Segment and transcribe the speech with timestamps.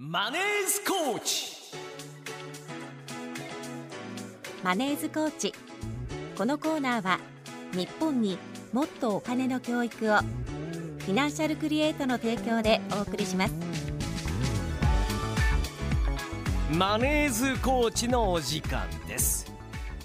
[0.00, 1.56] マネースコーチ。
[4.62, 5.52] マネーズコーチ。
[6.36, 7.18] このコーナーは
[7.72, 8.38] 日本に
[8.72, 13.54] もっとお金の教育をフィナンシャルクリエイトの提供でお送りします。
[16.72, 19.52] マネーズコーチのお時間です。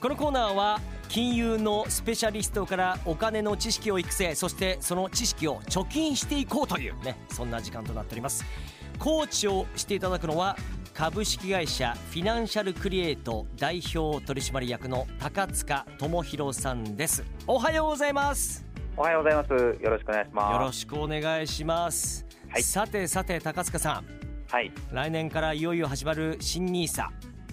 [0.00, 0.80] このコーナーは
[1.10, 8.42] 金融のスペシャリストからお金の知識を育成そしてその知識を貯金していこうというねそんな時間となっております
[8.98, 10.56] コーチをしていただくのは
[10.94, 17.24] 株式会社フィナンシャルクリエイト代表取締役の高塚智博さんです。
[17.46, 18.64] おはようございます。
[18.96, 19.82] おはようございます。
[19.82, 20.52] よろしくお願いします。
[20.52, 22.62] よろしくお願いします、はい。
[22.62, 24.04] さてさて高塚さん。
[24.50, 27.10] はい、来年からいよいよ始まる新ニーサ。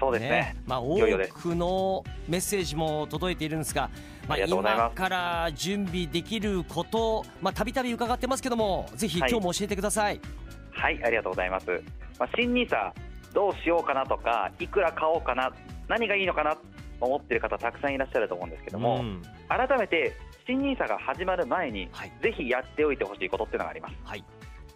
[0.00, 0.56] そうですね。
[0.66, 3.90] まあ、多くのメッセージも届いているんですが、
[4.26, 9.32] まあ、今から準備できることまあたびたび伺ってますけどもぜひ今はい。
[9.34, 10.20] 日も教えてください、はい、
[10.82, 11.66] ありがとうございます。
[12.18, 12.92] まあ、新ニーサ
[13.32, 15.52] どうしようかなとか、いくら買おうかな、
[15.88, 16.62] 何がいいのかなと
[17.00, 23.94] 思ってる方たくさんいらっしゃると思うんですけども、ん改めて新ニーサが始まる前に、はいぜひやっておいてほしいことっていうのがあります。
[24.04, 24.24] はい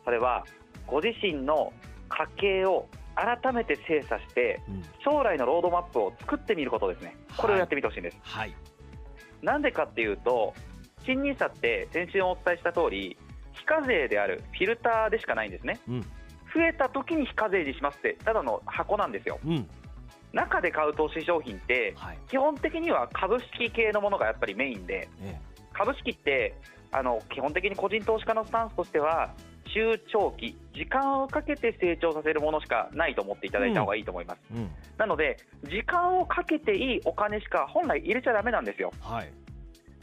[0.05, 0.45] それは
[0.87, 1.73] ご自身の
[2.09, 2.87] 家計を
[3.17, 7.17] 改めて精査して、うん将来のロードマップを作ってみることですね。
[7.37, 8.19] これをやってみてほしいんです。
[8.23, 8.55] はい
[9.43, 10.55] なんでかっていうと、
[11.05, 13.19] 新ニーサって先週もお伝えした通り、
[13.55, 15.81] 非課税であるフィルターでしかないんですね。
[15.89, 16.07] うん
[16.55, 19.41] 増えた時に非課税にしますって、ただの箱なんですよ。
[19.45, 19.69] うん
[20.33, 25.39] 中で買う投資商品って、はい基本的には株式系のものがやっぱりメインで、え
[25.73, 26.55] 株式って
[26.93, 29.35] あの基本的に個人投資家のスタンスとしては、
[29.73, 34.41] 中長期、時間をかけて成長させるものしかないと思っていただいた方がいいと思います。
[34.53, 38.93] えうんなので、時間をかけていいお金しか本来入れちゃだめなんですよ。
[39.01, 39.33] はい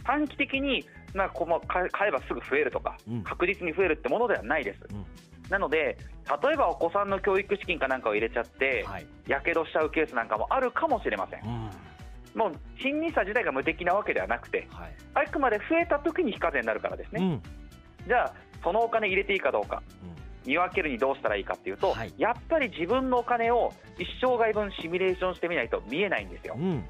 [0.04, 3.23] 短期的になんかこう買買えばすぐ増えるとか、うん。
[3.23, 4.80] 確実に増えるってものではないです。
[4.92, 5.06] うん。
[5.50, 5.98] なので、
[6.44, 9.06] 例えばお子さんの教育資金かなんかを入れちゃって、はい。
[9.28, 11.42] やけどしちゃうケースなんかもあるかもしれません。
[11.44, 11.70] うん。
[12.34, 14.94] もう新ニーサ自体が無敵なわけではなくて、はい。
[15.14, 17.22] あくまで増えた時に非課税になるからですね。
[17.22, 18.08] うん。
[18.08, 18.33] じゃあ、
[18.64, 19.83] そのお金入れていいかどうか、
[20.45, 22.14] 見分けるにどうしたらいいかっていうと、はい。
[22.17, 26.55] やっぱり自分のお金を一生涯分シミュレーションしてみないと見えないんですよ。
[26.58, 26.64] うん。
[26.64, 26.86] うん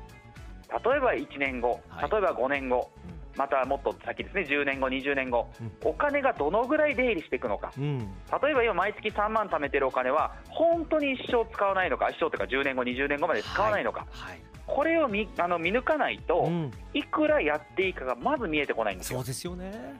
[0.71, 2.09] 例えば1年後、はい。
[2.09, 2.89] 例えば5年後、
[3.35, 5.71] またもっと先ですね、10年後、20年後、うん。
[5.83, 7.99] お金がどのぐらい出入りしていくのか、うん。
[7.99, 14.39] 例えば今、毎月3万貯めてるお金は、本当に一生使わないのか、一生というか10年後、20年後まで使わないのか、はい。
[14.67, 16.71] これを見あの見抜かないと、うん。
[16.93, 19.19] いくらやっていいかがまず見えてこないんですよ。
[19.19, 19.25] そう。
[19.25, 19.95] ですよね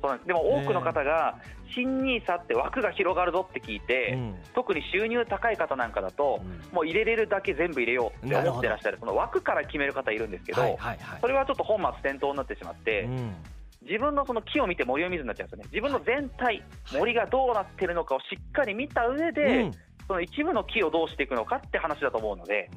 [0.00, 0.26] そうなんです。
[0.28, 1.36] でも多くの方が、
[1.74, 4.34] 新ニーサって枠が広がるぞって聞いて、うん。
[4.54, 6.74] 特に収入高い方なんかだと、うん。
[6.74, 11.20] もう入れれるだけ全部入れようって思ってらっしゃる、その枠から決める方いるんですけど、はいはいはい。
[11.20, 13.34] それはちょっと本末転倒になってしまって、うん。
[13.82, 19.72] 自分のその木を見て森を見ずになっちゃうんですよね、自分の全体、森がどうなってるのかをしっかり見た上で、うん。
[20.06, 22.70] その一部の木をどうしていくのかって話だと思うので、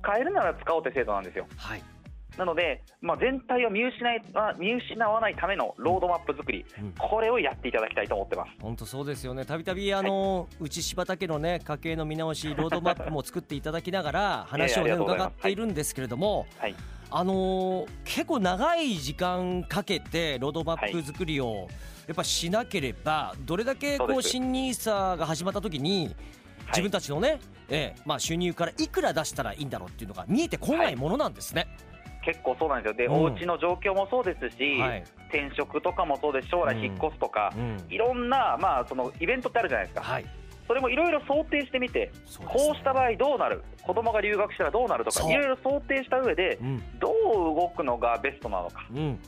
[0.00, 1.46] 買えるなら使おうって制度なんですよ。
[1.56, 1.82] はい
[2.38, 4.22] なので、まあ、全体を見失い
[4.58, 6.92] 見失わないためのロードマップ作り、うん。
[6.98, 8.50] これをやっていただきたいと思ってます。
[8.60, 9.44] 本当そうですよね。
[9.44, 16.74] たびたびあの、内柴田家のね家計の見直しロードマップも作っていただきながら 話をね伺っているんですけれども、はい、
[17.10, 21.68] あのー結構長い時間かけてロードマップ作りを
[22.06, 26.14] やっぱしなければどれだけこう新ニーサが始まった時に
[26.68, 31.66] 自分たちのね、ええまあ、収入からいくら出したらいいんだろうっていうのが見えてこないものなんですね。
[32.24, 33.12] 結構そうなんですよ、で、うん。
[33.14, 35.04] お家の状況もそうですし、はい。
[35.28, 37.76] 転職とかもそうです、将来引っ越すとか、うん。
[37.88, 40.24] いろんな、まあ、そのイベントってあるじゃないですか、はい。
[40.66, 42.12] それもいろいろ想定してみて、ね。
[42.46, 46.98] こうした場合どうなる、子供が留学したらどうなるとか、いろいろ想定した上で、うん。
[46.98, 49.18] どう動くのがベストなのか、うん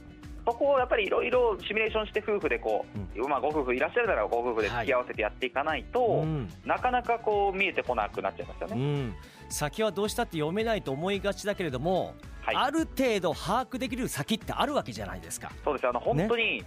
[0.46, 2.86] そこをやっぱりいろいろシミュレーションして、夫婦でこ
[3.16, 6.48] う、まあ、ご夫婦いらっしゃるならご夫婦で付き合わせてやっていかないと、うん。
[6.64, 8.76] なかなかこう見えてこなくなっちゃいますよね。
[8.76, 9.14] うん、
[9.48, 12.56] 先はどうしたって読めないと思いがちだけれども、はい。
[12.56, 15.50] ある程度把握できる先ってあるわけじゃないですか。
[15.64, 15.88] そうです。
[15.88, 16.64] あの本当に、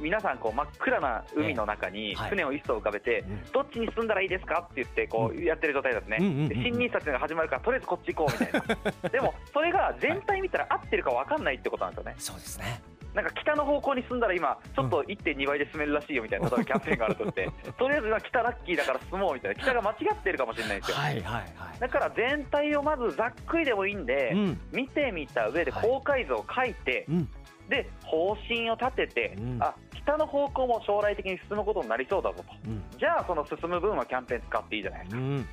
[0.00, 2.30] 皆さんこう真っ暗な海の中にはい。
[2.30, 3.52] 船を一艘浮かべて、うん。
[3.52, 8.62] どっちに進んだらいいですかって言ってこうやってる状態ですね、新ニーサっていうのが始まるからとりあえずこっち行こうみたい
[9.02, 9.08] な。
[9.08, 12.14] でもそれが全体見たら合ってるか分かんないってことなんですよね。
[12.18, 12.93] そうですね。
[13.14, 17.50] なんか北の方向に進んだら今ちょっと1.2倍で進めるらしいよみたいな例えばキャンペーンがあるとして。
[17.78, 19.62] とりあえず今北ラッキーだから進もうみたいな。
[19.62, 20.96] 北が間違ってるかもしれないんですよ。
[20.96, 21.78] はいはいはい。
[21.78, 24.60] だから全体をまずざっくりでもいいんで、うん。
[24.72, 25.82] 見てみた上ではい。
[25.82, 27.30] 高解像を書いて、うん。
[27.68, 29.58] で方針を立てて、うん。
[29.62, 32.44] あ北の方向も将来的に進むことになりそうだぞと。
[32.66, 32.84] うん。
[32.98, 35.48] じゃあその進む分はキャンペーン使っていいじゃないですか、うん。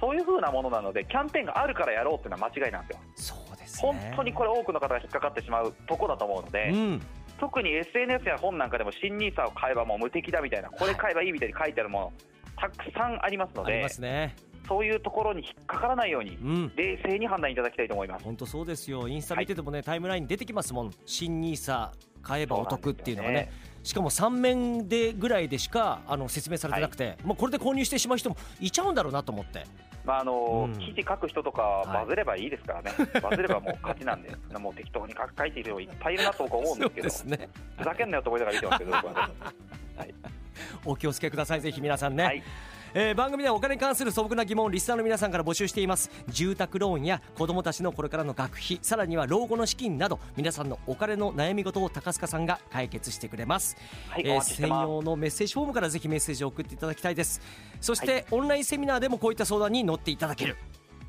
[0.00, 3.36] そういう風なものなのでキャンペーンがあるからやろうっていうのは間違いなんですよ
[3.80, 4.12] 本ね。
[4.16, 7.02] 当にこれ多くの方が引っかかってしまうとこだと思うので、うん。
[7.38, 12.12] 特に SNS や本なんかでも新ニーサを買えばもう無敵だみたいなこれ買えばいいみたいに書いてあるもの、
[12.56, 14.36] たくさんありますのでね。
[14.66, 16.72] そういうところに引っかからないようにうん。
[16.76, 18.24] 冷静に判断いただきたいと思います。
[18.24, 19.08] 本当そうですよ。
[19.08, 20.90] インスタ見ててもね、タイムラインに出てきますもん。
[21.04, 21.92] 新ニーサ
[22.24, 23.52] 買えばお得っていうのがね
[23.84, 29.66] しかも3面でぐらいでしかあの説明されてなくて、もうこれで購入してしまう人もいちゃうんだろうなと思って。
[30.06, 30.78] まああのうん。
[30.78, 31.86] 記事書く人とかはい。
[31.88, 32.92] バズればいいですからね、
[33.22, 37.48] バズればもう勝ちなんで、もう適当に書書いている人いっぱいいるなと僕は思うんですけど、ね。
[37.76, 40.14] ふざけんなよと思いながら見てますけど、僕はね。
[40.84, 42.42] お気をつけくださいぜひ皆さんね、はい、
[42.96, 46.10] えー番組ではお金に関する素朴な疑問をリスナーの皆さんから募集しています。
[46.28, 53.76] 住宅ローンや子どもたちのこれからの学費さらには老後の資金など皆さんのお金の悩み事を高須さんが解決してくれます、
[54.08, 54.40] はい、えー。
[54.40, 57.40] 専用のメッセージフォームからぜひメッセージを送っていただきたいです。
[57.80, 60.56] そして、はオンラインセミナーでもこういった相談に乗っていただける。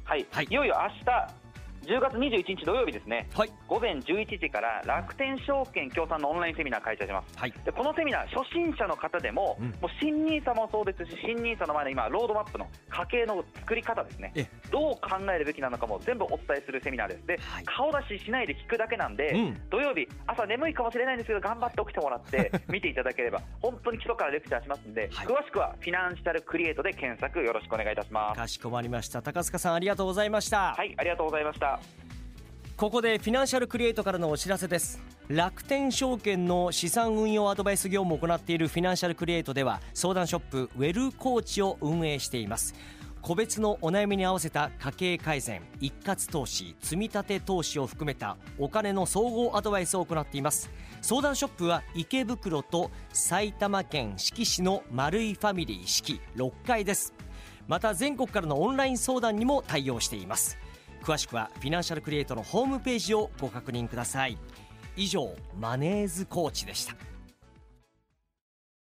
[0.03, 0.47] はい、はい。
[0.49, 1.44] い、よいよ明日
[1.85, 3.51] 10月21日土曜日ですね、はい。
[3.67, 7.37] 午前11時から楽天証券協賛のオンラインセミナー開催します。
[7.37, 7.53] はい。
[7.63, 9.67] でこのセミナー、初心者の方でも、うん。
[9.67, 14.31] もう新ニーサもそうですし、新ニーサの前の今、ロードマップの家計の作り方ですね。
[14.35, 17.27] え、どう考えるべきなのかも全部お伝えするセミナーです。
[17.27, 17.63] で、はい。
[17.65, 19.61] 顔出ししないで聞くだけなんで、うん。
[19.69, 25.27] 土曜日、朝眠いかもしれないんですけど、頑張って起きてもらって、 見ていただければ、本当に基礎からレクチャーしますんで、はい。
[25.27, 28.39] 詳しくはフィナンシャルクリエイトで検索よろしくお願いいたします。
[28.39, 29.21] かしこまりました。
[29.21, 31.74] 高須さんありがとうございました、はい、ありがとうございました。
[32.77, 35.01] ここでフィナンシャルクリエイトからのお知らせです。
[35.29, 42.75] 楽天証券の資産運用アドバイス業務を行っているフィナンシャルクリエイトでは相談ショップウェルコーチを運営しています。
[43.21, 50.69] 個別のお悩みに合わせた家計改善一括投資積立投資を含めたお金の総合アドバイスを行っています。
[51.01, 57.13] 相談ショップは池袋と埼玉県志木市の丸井ファミリー四季6階です。
[57.69, 60.57] また全国からのオンライン相談にも対応しています。
[61.05, 64.39] 詳しくはフィナンシャルクリエイトのホームページをご確認ください。
[64.97, 66.95] 以上マネーズコーチでした。